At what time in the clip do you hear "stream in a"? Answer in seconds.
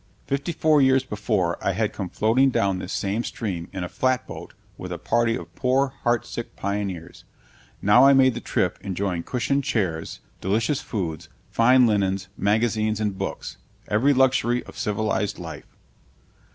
3.23-3.87